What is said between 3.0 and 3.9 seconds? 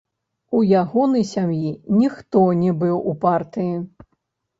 у партыі.